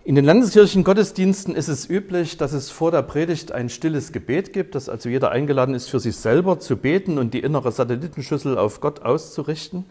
In 0.05 0.15
den 0.15 0.25
landeskirchlichen 0.25 0.83
Gottesdiensten 0.83 1.55
ist 1.55 1.67
es 1.67 1.87
üblich, 1.87 2.37
dass 2.37 2.53
es 2.53 2.71
vor 2.71 2.89
der 2.89 3.03
Predigt 3.03 3.51
ein 3.51 3.69
stilles 3.69 4.11
Gebet 4.11 4.53
gibt, 4.53 4.73
dass 4.73 4.89
also 4.89 5.09
jeder 5.09 5.29
eingeladen 5.29 5.75
ist, 5.75 5.89
für 5.89 5.99
sich 5.99 6.15
selber 6.15 6.59
zu 6.59 6.77
beten 6.77 7.17
und 7.17 7.33
die 7.33 7.41
innere 7.41 7.71
Satellitenschüssel 7.71 8.57
auf 8.57 8.81
Gott 8.81 9.01
auszurichten. 9.01 9.85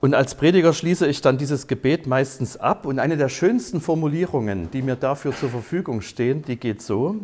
Und 0.00 0.14
als 0.14 0.34
Prediger 0.34 0.72
schließe 0.72 1.06
ich 1.06 1.20
dann 1.20 1.38
dieses 1.38 1.66
Gebet 1.66 2.06
meistens 2.06 2.56
ab. 2.56 2.86
Und 2.86 2.98
eine 2.98 3.16
der 3.16 3.28
schönsten 3.28 3.80
Formulierungen, 3.80 4.70
die 4.70 4.82
mir 4.82 4.96
dafür 4.96 5.34
zur 5.34 5.50
Verfügung 5.50 6.00
stehen, 6.00 6.42
die 6.42 6.56
geht 6.56 6.82
so, 6.82 7.16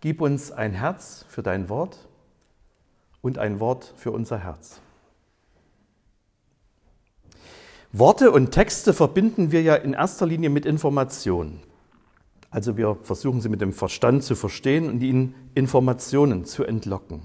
gib 0.00 0.20
uns 0.20 0.50
ein 0.50 0.72
Herz 0.72 1.26
für 1.28 1.42
dein 1.42 1.68
Wort 1.68 1.96
und 3.22 3.38
ein 3.38 3.60
Wort 3.60 3.94
für 3.96 4.10
unser 4.10 4.38
Herz. 4.38 4.80
Worte 7.96 8.32
und 8.32 8.50
Texte 8.50 8.92
verbinden 8.92 9.52
wir 9.52 9.62
ja 9.62 9.76
in 9.76 9.92
erster 9.92 10.26
Linie 10.26 10.50
mit 10.50 10.66
Informationen. 10.66 11.60
Also 12.50 12.76
wir 12.76 12.98
versuchen 13.02 13.40
sie 13.40 13.48
mit 13.48 13.60
dem 13.60 13.72
Verstand 13.72 14.24
zu 14.24 14.34
verstehen 14.34 14.88
und 14.88 15.00
ihnen 15.00 15.36
Informationen 15.54 16.44
zu 16.44 16.64
entlocken. 16.64 17.20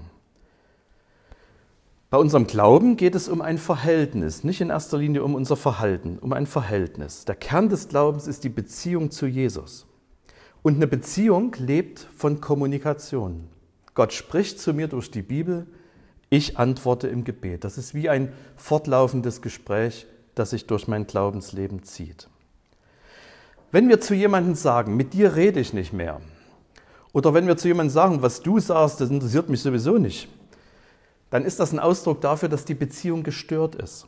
Bei 2.08 2.18
unserem 2.18 2.46
Glauben 2.46 2.96
geht 2.96 3.16
es 3.16 3.28
um 3.28 3.40
ein 3.40 3.58
Verhältnis, 3.58 4.44
nicht 4.44 4.60
in 4.60 4.70
erster 4.70 4.98
Linie 4.98 5.24
um 5.24 5.34
unser 5.34 5.56
Verhalten, 5.56 6.20
um 6.20 6.32
ein 6.32 6.46
Verhältnis. 6.46 7.24
Der 7.24 7.34
Kern 7.34 7.68
des 7.68 7.88
Glaubens 7.88 8.28
ist 8.28 8.44
die 8.44 8.48
Beziehung 8.48 9.10
zu 9.10 9.26
Jesus. 9.26 9.88
Und 10.62 10.76
eine 10.76 10.86
Beziehung 10.86 11.52
lebt 11.58 12.06
von 12.16 12.40
Kommunikation. 12.40 13.48
Gott 13.94 14.12
spricht 14.12 14.60
zu 14.60 14.72
mir 14.72 14.86
durch 14.86 15.10
die 15.10 15.22
Bibel, 15.22 15.66
ich 16.28 16.58
antworte 16.58 17.08
im 17.08 17.24
Gebet. 17.24 17.64
Das 17.64 17.76
ist 17.76 17.92
wie 17.92 18.08
ein 18.08 18.32
fortlaufendes 18.54 19.42
Gespräch, 19.42 20.06
das 20.40 20.50
sich 20.50 20.66
durch 20.66 20.88
mein 20.88 21.06
Glaubensleben 21.06 21.84
zieht. 21.84 22.28
Wenn 23.70 23.88
wir 23.88 24.00
zu 24.00 24.14
jemandem 24.14 24.54
sagen, 24.54 24.96
mit 24.96 25.12
dir 25.12 25.36
rede 25.36 25.60
ich 25.60 25.72
nicht 25.72 25.92
mehr, 25.92 26.20
oder 27.12 27.34
wenn 27.34 27.46
wir 27.46 27.56
zu 27.56 27.68
jemandem 27.68 27.92
sagen, 27.92 28.22
was 28.22 28.40
du 28.40 28.58
sagst, 28.58 29.00
das 29.00 29.10
interessiert 29.10 29.48
mich 29.48 29.60
sowieso 29.60 29.98
nicht, 29.98 30.28
dann 31.28 31.44
ist 31.44 31.60
das 31.60 31.72
ein 31.72 31.78
Ausdruck 31.78 32.20
dafür, 32.22 32.48
dass 32.48 32.64
die 32.64 32.74
Beziehung 32.74 33.22
gestört 33.22 33.74
ist. 33.74 34.06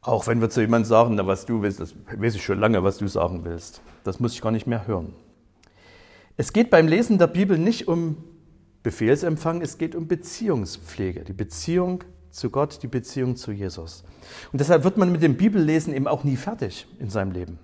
Auch 0.00 0.26
wenn 0.26 0.40
wir 0.40 0.48
zu 0.48 0.60
jemandem 0.60 0.88
sagen, 0.88 1.14
na, 1.16 1.26
was 1.26 1.44
du 1.44 1.60
willst, 1.62 1.80
das 1.80 1.94
weiß 2.16 2.36
ich 2.36 2.44
schon 2.44 2.60
lange, 2.60 2.84
was 2.84 2.98
du 2.98 3.08
sagen 3.08 3.44
willst. 3.44 3.82
Das 4.04 4.20
muss 4.20 4.34
ich 4.34 4.42
gar 4.42 4.52
nicht 4.52 4.66
mehr 4.66 4.86
hören. 4.86 5.12
Es 6.36 6.52
geht 6.52 6.70
beim 6.70 6.86
Lesen 6.86 7.18
der 7.18 7.26
Bibel 7.26 7.58
nicht 7.58 7.88
um 7.88 8.16
Befehlsempfang, 8.82 9.60
es 9.60 9.76
geht 9.78 9.94
um 9.94 10.06
Beziehungspflege, 10.06 11.24
die 11.24 11.32
Beziehung 11.32 12.04
zu 12.34 12.50
Gott, 12.50 12.82
die 12.82 12.88
Beziehung 12.88 13.36
zu 13.36 13.52
Jesus. 13.52 14.04
Und 14.52 14.60
deshalb 14.60 14.84
wird 14.84 14.96
man 14.96 15.12
mit 15.12 15.22
dem 15.22 15.36
Bibellesen 15.36 15.94
eben 15.94 16.08
auch 16.08 16.24
nie 16.24 16.36
fertig 16.36 16.86
in 16.98 17.08
seinem 17.08 17.30
Leben. 17.30 17.58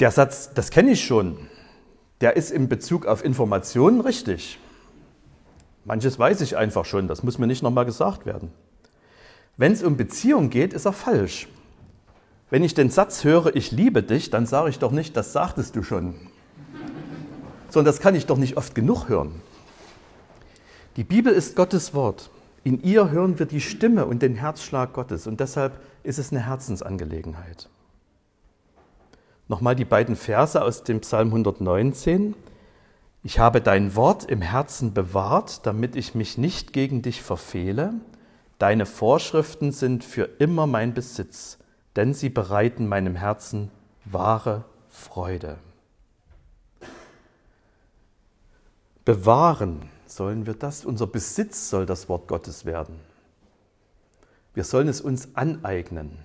Der 0.00 0.10
Satz, 0.10 0.52
das 0.54 0.70
kenne 0.70 0.92
ich 0.92 1.04
schon, 1.04 1.36
der 2.20 2.36
ist 2.36 2.50
in 2.50 2.68
Bezug 2.68 3.06
auf 3.06 3.24
Informationen 3.24 4.00
richtig. 4.00 4.58
Manches 5.84 6.18
weiß 6.18 6.40
ich 6.42 6.56
einfach 6.56 6.84
schon, 6.84 7.08
das 7.08 7.22
muss 7.22 7.38
mir 7.38 7.48
nicht 7.48 7.62
nochmal 7.62 7.84
gesagt 7.84 8.24
werden. 8.24 8.52
Wenn 9.56 9.72
es 9.72 9.82
um 9.82 9.96
Beziehung 9.96 10.48
geht, 10.48 10.72
ist 10.72 10.86
er 10.86 10.92
falsch. 10.92 11.48
Wenn 12.50 12.62
ich 12.62 12.74
den 12.74 12.90
Satz 12.90 13.24
höre, 13.24 13.54
ich 13.56 13.72
liebe 13.72 14.02
dich, 14.02 14.30
dann 14.30 14.46
sage 14.46 14.70
ich 14.70 14.78
doch 14.78 14.92
nicht, 14.92 15.16
das 15.16 15.32
sagtest 15.32 15.74
du 15.74 15.82
schon. 15.82 16.14
Sondern 17.68 17.92
das 17.92 18.00
kann 18.00 18.14
ich 18.14 18.26
doch 18.26 18.38
nicht 18.38 18.56
oft 18.56 18.74
genug 18.74 19.08
hören. 19.08 19.40
Die 20.96 21.04
Bibel 21.04 21.32
ist 21.32 21.56
Gottes 21.56 21.94
Wort. 21.94 22.28
In 22.64 22.82
ihr 22.82 23.10
hören 23.10 23.38
wir 23.38 23.46
die 23.46 23.62
Stimme 23.62 24.04
und 24.04 24.20
den 24.20 24.34
Herzschlag 24.34 24.92
Gottes 24.92 25.26
und 25.26 25.40
deshalb 25.40 25.80
ist 26.02 26.18
es 26.18 26.32
eine 26.32 26.44
Herzensangelegenheit. 26.44 27.70
Nochmal 29.48 29.74
die 29.74 29.86
beiden 29.86 30.16
Verse 30.16 30.62
aus 30.62 30.84
dem 30.84 31.00
Psalm 31.00 31.28
119. 31.28 32.34
Ich 33.24 33.38
habe 33.38 33.62
dein 33.62 33.96
Wort 33.96 34.26
im 34.26 34.42
Herzen 34.42 34.92
bewahrt, 34.92 35.66
damit 35.66 35.96
ich 35.96 36.14
mich 36.14 36.36
nicht 36.36 36.74
gegen 36.74 37.00
dich 37.00 37.22
verfehle. 37.22 37.94
Deine 38.58 38.84
Vorschriften 38.84 39.72
sind 39.72 40.04
für 40.04 40.28
immer 40.38 40.66
mein 40.66 40.92
Besitz, 40.92 41.58
denn 41.96 42.12
sie 42.12 42.28
bereiten 42.28 42.86
meinem 42.86 43.16
Herzen 43.16 43.70
wahre 44.04 44.66
Freude. 44.90 45.58
Bewahren 49.06 49.88
sollen 50.16 50.46
wir 50.46 50.54
das, 50.54 50.84
unser 50.84 51.06
Besitz 51.06 51.70
soll 51.70 51.86
das 51.86 52.08
Wort 52.08 52.28
Gottes 52.28 52.64
werden. 52.64 52.94
Wir 54.54 54.64
sollen 54.64 54.88
es 54.88 55.00
uns 55.00 55.30
aneignen. 55.34 56.18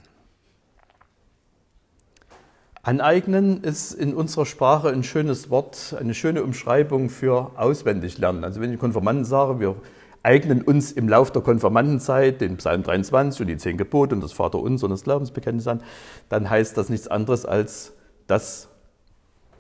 Aneignen 2.84 3.63
ist 3.63 3.91
in 3.94 4.13
unserer 4.13 4.46
Sprache 4.46 4.89
ein 4.89 5.03
schönes 5.03 5.50
Wort, 5.50 5.96
eine 6.00 6.13
schöne 6.13 6.44
Umschreibung 6.44 7.10
für 7.10 7.51
auswendig 7.58 8.17
lernen. 8.17 8.44
Also 8.44 8.62
wenn 8.62 8.72
ich 8.72 8.79
Konfirmanden 8.79 9.25
sage, 9.25 9.60
wir 9.60 9.75
eignen 10.24 10.62
uns 10.62 10.91
im 10.91 11.10
Lauf 11.10 11.32
der 11.32 11.41
Konfirmandenzeit 11.41 12.41
den 12.41 12.58
Psalm 12.58 12.84
23 12.84 13.41
und 13.41 13.48
die 13.48 13.58
zehn 13.58 13.77
Gebote 13.77 14.15
und 14.15 14.22
das 14.22 14.34
Vaterunser 14.34 14.86
und 14.86 14.91
das 14.91 15.03
Glaubensbekenntnis 15.03 15.67
an, 15.67 15.82
dann 16.29 16.50
heißt 16.50 16.77
das 16.77 16.89
nichts 16.89 17.08
anderes 17.08 17.46
als, 17.46 17.94
das 18.25 18.70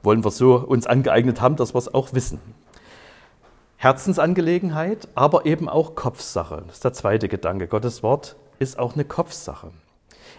wollen 0.03 0.23
wir 0.23 0.31
so 0.31 0.55
uns 0.55 0.87
angeeignet 0.87 1.41
haben, 1.41 1.55
dass 1.57 1.73
wir 1.73 1.79
es 1.79 1.93
auch 1.93 2.13
wissen. 2.13 2.39
Herzensangelegenheit, 3.79 5.07
aber 5.13 5.45
eben 5.45 5.69
auch 5.69 5.93
Kopfsache. 5.93 6.63
Das 6.65 6.77
ist 6.77 6.83
der 6.83 6.93
zweite 6.93 7.29
Gedanke. 7.29 7.67
Gottes 7.67 8.01
Wort 8.01 8.35
ist 8.57 8.79
auch 8.79 8.95
eine 8.95 9.05
Kopfsache. 9.05 9.69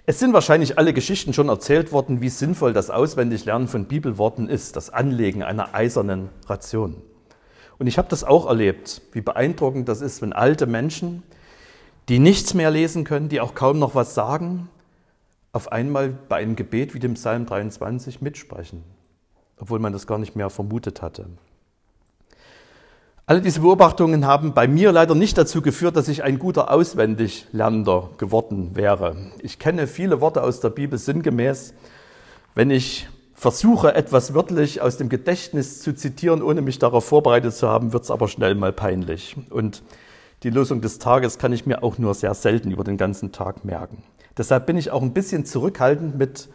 Es 0.07 0.19
sind 0.19 0.33
wahrscheinlich 0.33 0.77
alle 0.77 0.93
Geschichten 0.93 1.33
schon 1.33 1.49
erzählt 1.49 1.93
worden, 1.93 2.21
wie 2.21 2.31
sinnvoll 2.31 2.73
das 2.73 2.91
Auswendiglernen 2.91 3.69
von 3.69 3.85
Bibelworten 3.85 4.49
ist, 4.49 4.75
das 4.75 4.91
Anlegen 4.91 5.45
einer 5.45 5.73
eisernen 5.73 6.31
Ration. 6.47 7.01
Und 7.79 7.87
ich 7.87 7.97
habe 7.97 8.09
das 8.09 8.25
auch 8.25 8.47
erlebt, 8.47 9.03
wie 9.13 9.21
beeindruckend 9.21 9.89
das 9.89 10.01
ist, 10.01 10.21
wenn 10.21 10.33
alte 10.33 10.67
Menschen, 10.67 11.23
die 12.09 12.19
nichts 12.19 12.55
mehr 12.55 12.73
lesen 12.73 13.05
können, 13.05 13.29
die 13.29 13.41
auch 13.41 13.55
kaum 13.55 13.79
noch 13.79 13.95
was 13.95 14.15
sagen, 14.15 14.69
auf 15.53 15.71
einmal 15.71 16.09
bei 16.09 16.37
einem 16.37 16.57
Gebet 16.57 16.93
wie 16.93 16.99
dem 16.99 17.15
Psalm 17.15 17.47
23 17.47 18.21
mitsprechen, 18.21 18.83
obwohl 19.59 19.79
man 19.79 19.93
das 19.93 20.09
gar 20.09 20.19
nicht 20.19 20.35
mehr 20.35 20.51
vermutet 20.51 21.03
hatte. 21.03 21.27
Alle 23.29 23.43
diese 23.43 23.61
Beobachtungen 23.61 24.27
haben 24.27 24.55
bei 24.55 24.67
mir 24.67 24.91
leider 24.91 25.15
nicht 25.15 25.37
dazu 25.37 25.61
geführt, 25.61 25.97
dass 25.97 26.09
ich 26.09 26.25
ein 26.25 26.39
guter 26.39 26.71
Auswendiglernender 26.71 28.09
geworden 28.17 28.71
wäre. 28.75 29.17
Ich 29.43 29.59
kenne 29.59 29.87
viele 29.87 30.23
Worte 30.23 30.43
aus 30.43 30.61
der 30.61 30.71
Bibel 30.71 30.99
sinngemäß. 30.99 31.75
Wenn 32.55 32.71
ich 32.71 33.07
versuche, 33.35 33.95
etwas 33.95 34.33
wörtlich 34.33 34.81
aus 34.81 34.97
dem 34.97 35.11
Gedächtnis 35.11 35.83
zu 35.83 35.95
zitieren, 35.95 36.41
ohne 36.41 36.63
mich 36.63 36.79
darauf 36.79 37.05
vorbereitet 37.05 37.53
zu 37.53 37.69
haben, 37.69 37.93
wird 37.93 38.05
es 38.05 38.11
aber 38.11 38.29
schnell 38.29 38.55
mal 38.55 38.73
peinlich. 38.73 39.37
Und 39.51 39.83
die 40.43 40.49
Lösung 40.49 40.81
des 40.81 40.99
Tages 40.99 41.37
kann 41.37 41.53
ich 41.53 41.67
mir 41.67 41.83
auch 41.83 41.99
nur 41.99 42.15
sehr 42.15 42.33
selten 42.33 42.71
über 42.71 42.83
den 42.83 42.97
ganzen 42.97 43.31
Tag 43.31 43.63
merken. 43.63 44.05
Deshalb 44.39 44.65
bin 44.65 44.79
ich 44.79 44.91
auch 44.91 45.03
ein 45.03 45.13
bisschen 45.13 45.45
zurückhaltend 45.45 46.17
mit 46.17 46.49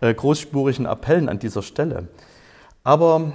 äh, 0.00 0.14
großspurigen 0.14 0.86
Appellen 0.86 1.28
an 1.28 1.40
dieser 1.40 1.62
Stelle. 1.62 2.06
Aber 2.84 3.32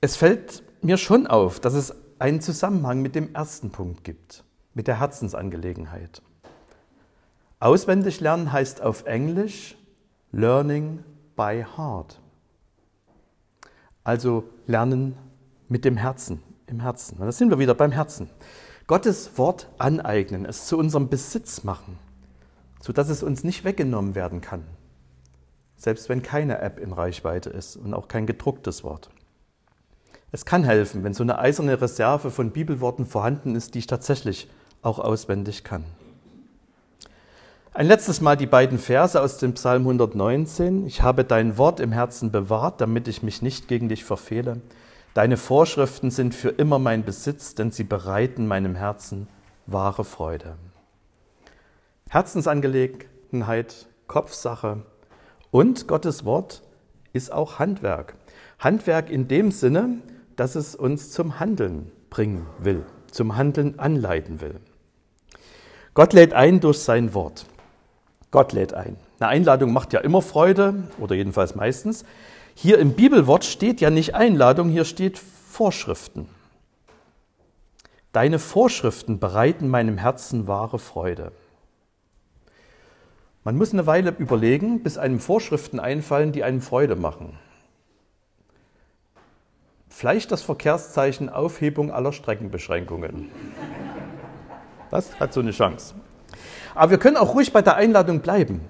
es 0.00 0.16
fällt 0.16 0.62
mir 0.82 0.96
schon 0.96 1.26
auf, 1.26 1.60
dass 1.60 1.74
es 1.74 1.94
einen 2.18 2.40
Zusammenhang 2.40 3.02
mit 3.02 3.14
dem 3.14 3.34
ersten 3.34 3.70
Punkt 3.70 4.04
gibt, 4.04 4.44
mit 4.74 4.86
der 4.86 5.00
Herzensangelegenheit. 5.00 6.22
Auswendig 7.60 8.20
lernen 8.20 8.52
heißt 8.52 8.82
auf 8.82 9.04
Englisch 9.06 9.76
Learning 10.30 11.02
by 11.36 11.64
Heart. 11.76 12.20
Also 14.04 14.44
lernen 14.66 15.16
mit 15.68 15.84
dem 15.84 15.96
Herzen, 15.96 16.42
im 16.66 16.80
Herzen. 16.80 17.18
Und 17.18 17.26
da 17.26 17.32
sind 17.32 17.50
wir 17.50 17.58
wieder 17.58 17.74
beim 17.74 17.92
Herzen. 17.92 18.30
Gottes 18.86 19.36
Wort 19.36 19.68
aneignen, 19.78 20.46
es 20.46 20.66
zu 20.66 20.78
unserem 20.78 21.08
Besitz 21.08 21.64
machen, 21.64 21.98
sodass 22.80 23.08
es 23.08 23.22
uns 23.22 23.44
nicht 23.44 23.64
weggenommen 23.64 24.14
werden 24.14 24.40
kann. 24.40 24.64
Selbst 25.76 26.08
wenn 26.08 26.22
keine 26.22 26.60
App 26.60 26.78
in 26.78 26.92
Reichweite 26.92 27.50
ist 27.50 27.76
und 27.76 27.92
auch 27.92 28.08
kein 28.08 28.26
gedrucktes 28.26 28.84
Wort. 28.84 29.10
Es 30.30 30.44
kann 30.44 30.62
helfen, 30.62 31.04
wenn 31.04 31.14
so 31.14 31.22
eine 31.22 31.38
eiserne 31.38 31.80
Reserve 31.80 32.30
von 32.30 32.50
Bibelworten 32.50 33.06
vorhanden 33.06 33.54
ist, 33.54 33.74
die 33.74 33.78
ich 33.78 33.86
tatsächlich 33.86 34.48
auch 34.82 34.98
auswendig 34.98 35.64
kann. 35.64 35.84
Ein 37.72 37.86
letztes 37.86 38.20
Mal 38.20 38.36
die 38.36 38.46
beiden 38.46 38.78
Verse 38.78 39.20
aus 39.20 39.38
dem 39.38 39.54
Psalm 39.54 39.82
119. 39.82 40.86
Ich 40.86 41.02
habe 41.02 41.24
dein 41.24 41.56
Wort 41.56 41.80
im 41.80 41.92
Herzen 41.92 42.30
bewahrt, 42.30 42.80
damit 42.80 43.08
ich 43.08 43.22
mich 43.22 43.40
nicht 43.40 43.68
gegen 43.68 43.88
dich 43.88 44.04
verfehle. 44.04 44.60
Deine 45.14 45.36
Vorschriften 45.36 46.10
sind 46.10 46.34
für 46.34 46.50
immer 46.50 46.78
mein 46.78 47.04
Besitz, 47.04 47.54
denn 47.54 47.70
sie 47.70 47.84
bereiten 47.84 48.46
meinem 48.46 48.74
Herzen 48.74 49.28
wahre 49.66 50.04
Freude. 50.04 50.56
Herzensangelegenheit, 52.10 53.86
Kopfsache 54.06 54.82
und 55.50 55.88
Gottes 55.88 56.24
Wort 56.24 56.62
ist 57.12 57.32
auch 57.32 57.58
Handwerk. 57.58 58.14
Handwerk 58.58 59.10
in 59.10 59.28
dem 59.28 59.50
Sinne, 59.50 59.98
dass 60.38 60.54
es 60.54 60.76
uns 60.76 61.10
zum 61.10 61.40
Handeln 61.40 61.90
bringen 62.10 62.46
will, 62.60 62.86
zum 63.10 63.36
Handeln 63.36 63.78
anleiten 63.78 64.40
will. 64.40 64.54
Gott 65.94 66.12
lädt 66.12 66.32
ein 66.32 66.60
durch 66.60 66.78
sein 66.78 67.12
Wort. 67.12 67.44
Gott 68.30 68.52
lädt 68.52 68.72
ein. 68.72 68.96
Eine 69.18 69.30
Einladung 69.30 69.72
macht 69.72 69.92
ja 69.92 69.98
immer 69.98 70.22
Freude, 70.22 70.84
oder 71.00 71.16
jedenfalls 71.16 71.56
meistens. 71.56 72.04
Hier 72.54 72.78
im 72.78 72.92
Bibelwort 72.92 73.44
steht 73.44 73.80
ja 73.80 73.90
nicht 73.90 74.14
Einladung, 74.14 74.68
hier 74.68 74.84
steht 74.84 75.18
Vorschriften. 75.18 76.28
Deine 78.12 78.38
Vorschriften 78.38 79.18
bereiten 79.18 79.66
meinem 79.68 79.98
Herzen 79.98 80.46
wahre 80.46 80.78
Freude. 80.78 81.32
Man 83.42 83.56
muss 83.56 83.72
eine 83.72 83.86
Weile 83.86 84.14
überlegen, 84.16 84.84
bis 84.84 84.98
einem 84.98 85.18
Vorschriften 85.18 85.80
einfallen, 85.80 86.30
die 86.30 86.44
einem 86.44 86.60
Freude 86.60 86.94
machen. 86.94 87.36
Vielleicht 89.98 90.30
das 90.30 90.42
Verkehrszeichen 90.42 91.28
Aufhebung 91.28 91.90
aller 91.90 92.12
Streckenbeschränkungen. 92.12 93.32
Das 94.92 95.18
hat 95.18 95.32
so 95.32 95.40
eine 95.40 95.50
Chance. 95.50 95.96
Aber 96.76 96.92
wir 96.92 96.98
können 96.98 97.16
auch 97.16 97.34
ruhig 97.34 97.52
bei 97.52 97.62
der 97.62 97.74
Einladung 97.74 98.20
bleiben. 98.20 98.60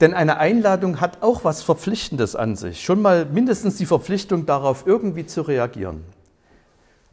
Denn 0.00 0.14
eine 0.14 0.38
Einladung 0.38 1.00
hat 1.00 1.24
auch 1.24 1.42
was 1.42 1.64
Verpflichtendes 1.64 2.36
an 2.36 2.54
sich. 2.54 2.84
Schon 2.84 3.02
mal 3.02 3.24
mindestens 3.24 3.78
die 3.78 3.84
Verpflichtung 3.86 4.46
darauf, 4.46 4.86
irgendwie 4.86 5.26
zu 5.26 5.42
reagieren. 5.42 6.04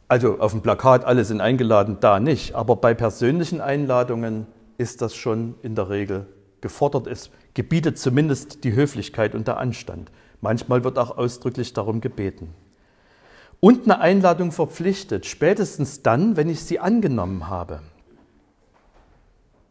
Also 0.06 0.38
auf 0.38 0.52
dem 0.52 0.62
Plakat, 0.62 1.04
alle 1.04 1.24
sind 1.24 1.40
eingeladen, 1.40 1.96
da 1.98 2.20
nicht. 2.20 2.54
Aber 2.54 2.76
bei 2.76 2.94
persönlichen 2.94 3.60
Einladungen 3.60 4.46
ist 4.78 5.02
das 5.02 5.16
schon 5.16 5.56
in 5.62 5.74
der 5.74 5.90
Regel 5.90 6.28
gefordert. 6.60 7.08
Es 7.08 7.30
gebietet 7.54 7.98
zumindest 7.98 8.62
die 8.62 8.76
Höflichkeit 8.76 9.34
und 9.34 9.48
der 9.48 9.56
Anstand. 9.56 10.12
Manchmal 10.40 10.84
wird 10.84 10.96
auch 10.96 11.18
ausdrücklich 11.18 11.72
darum 11.72 12.00
gebeten 12.00 12.54
und 13.60 13.84
eine 13.84 14.00
Einladung 14.00 14.52
verpflichtet, 14.52 15.26
spätestens 15.26 16.02
dann, 16.02 16.36
wenn 16.36 16.48
ich 16.48 16.62
sie 16.62 16.78
angenommen 16.78 17.48
habe. 17.48 17.80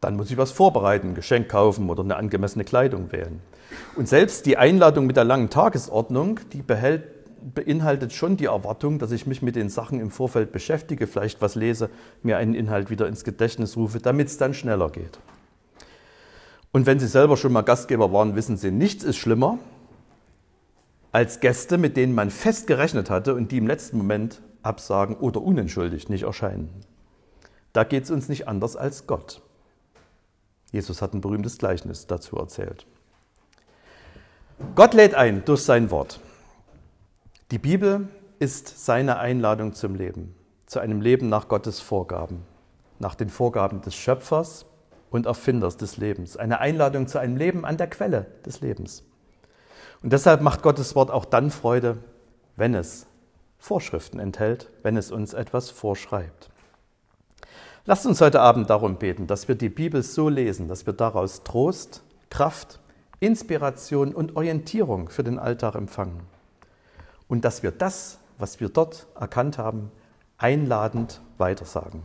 Dann 0.01 0.15
muss 0.15 0.29
ich 0.29 0.37
was 0.37 0.51
vorbereiten, 0.51 1.09
ein 1.09 1.15
Geschenk 1.15 1.49
kaufen 1.49 1.89
oder 1.89 2.03
eine 2.03 2.15
angemessene 2.15 2.63
Kleidung 2.63 3.11
wählen. 3.11 3.41
Und 3.95 4.07
selbst 4.07 4.45
die 4.45 4.57
Einladung 4.57 5.05
mit 5.05 5.17
der 5.17 5.23
langen 5.23 5.49
Tagesordnung, 5.49 6.39
die 6.53 6.61
behält, 6.61 7.03
beinhaltet 7.53 8.13
schon 8.13 8.37
die 8.37 8.45
Erwartung, 8.45 8.97
dass 8.97 9.11
ich 9.11 9.27
mich 9.27 9.41
mit 9.41 9.55
den 9.55 9.69
Sachen 9.69 9.99
im 9.99 10.09
Vorfeld 10.09 10.51
beschäftige, 10.51 11.07
vielleicht 11.07 11.41
was 11.41 11.55
lese, 11.55 11.89
mir 12.23 12.37
einen 12.37 12.55
Inhalt 12.55 12.89
wieder 12.89 13.07
ins 13.07 13.23
Gedächtnis 13.23 13.77
rufe, 13.77 13.99
damit 13.99 14.27
es 14.27 14.37
dann 14.37 14.53
schneller 14.53 14.89
geht. 14.89 15.19
Und 16.71 16.85
wenn 16.85 16.99
Sie 16.99 17.07
selber 17.07 17.37
schon 17.37 17.53
mal 17.53 17.61
Gastgeber 17.61 18.11
waren, 18.11 18.35
wissen 18.35 18.57
Sie, 18.57 18.71
nichts 18.71 19.03
ist 19.03 19.17
schlimmer, 19.17 19.59
als 21.15 21.39
Gäste, 21.39 21.77
mit 21.77 21.95
denen 21.95 22.13
man 22.13 22.29
fest 22.29 22.67
gerechnet 22.67 23.09
hatte 23.09 23.35
und 23.35 23.53
die 23.53 23.57
im 23.57 23.67
letzten 23.67 23.97
Moment 23.97 24.41
absagen 24.63 25.15
oder 25.15 25.41
unentschuldigt 25.41 26.09
nicht 26.09 26.23
erscheinen. 26.23 26.69
Da 27.71 27.85
geht 27.85 28.03
es 28.03 28.11
uns 28.11 28.27
nicht 28.27 28.49
anders 28.49 28.75
als 28.75 29.07
Gott. 29.07 29.41
Jesus 30.73 31.01
hat 31.01 31.13
ein 31.13 31.21
berühmtes 31.21 31.57
Gleichnis 31.57 32.05
dazu 32.05 32.35
erzählt. 32.35 32.85
Gott 34.75 34.93
lädt 34.93 35.15
ein 35.15 35.45
durch 35.45 35.61
sein 35.61 35.89
Wort. 35.89 36.19
Die 37.49 37.59
Bibel 37.59 38.09
ist 38.39 38.85
seine 38.85 39.17
Einladung 39.17 39.71
zum 39.71 39.95
Leben, 39.95 40.35
zu 40.65 40.81
einem 40.81 40.99
Leben 40.99 41.29
nach 41.29 41.47
Gottes 41.47 41.79
Vorgaben. 41.79 42.43
nach 42.99 43.15
den 43.15 43.29
Vorgaben 43.29 43.81
des 43.81 43.95
Schöpfers 43.95 44.65
und 45.11 45.27
Erfinders 45.27 45.77
des 45.77 45.95
Lebens. 45.95 46.35
Eine 46.35 46.59
Einladung 46.59 47.07
zu 47.07 47.19
einem 47.19 47.37
Leben 47.37 47.63
an 47.63 47.77
der 47.77 47.87
Quelle 47.87 48.25
des 48.45 48.59
Lebens. 48.59 49.03
Und 50.05 50.13
deshalb 50.13 50.41
macht 50.41 50.61
Gottes 50.61 50.93
Wort 50.93 51.09
auch 51.09 51.25
dann 51.25 51.49
Freude, 51.49 51.97
wenn 52.55 52.75
es 52.75 53.07
Vorschriften 53.57 54.19
enthält, 54.19 54.69
wenn 54.83 54.97
es 54.97 55.09
uns 55.09 55.33
etwas 55.33 55.71
vorschreibt. 55.71 56.51
Lasst 57.85 58.05
uns 58.05 58.21
heute 58.21 58.39
Abend 58.39 58.69
darum 58.69 58.97
beten, 58.97 59.25
dass 59.25 59.47
wir 59.47 59.55
die 59.55 59.69
Bibel 59.69 60.03
so 60.03 60.29
lesen, 60.29 60.67
dass 60.67 60.85
wir 60.85 60.93
daraus 60.93 61.43
Trost, 61.43 62.03
Kraft, 62.29 62.79
Inspiration 63.19 64.13
und 64.13 64.35
Orientierung 64.35 65.09
für 65.09 65.23
den 65.23 65.39
Alltag 65.39 65.73
empfangen. 65.73 66.19
Und 67.27 67.43
dass 67.43 67.63
wir 67.63 67.71
das, 67.71 68.19
was 68.37 68.59
wir 68.59 68.69
dort 68.69 69.07
erkannt 69.19 69.57
haben, 69.57 69.91
einladend 70.37 71.19
weitersagen. 71.39 72.03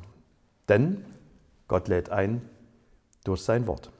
Denn 0.70 1.04
Gott 1.68 1.86
lädt 1.86 2.08
ein 2.08 2.48
durch 3.24 3.42
sein 3.42 3.66
Wort. 3.66 3.90